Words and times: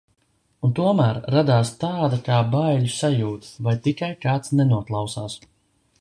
Un 0.67 0.71
tomēr, 0.79 1.19
radās 1.35 1.73
tāda 1.83 2.19
kā 2.29 2.39
baiļu 2.55 2.89
sajūta, 2.95 3.53
vai 3.69 3.77
tikai 3.89 4.13
kāds 4.27 4.57
nenoklausās. 4.63 5.41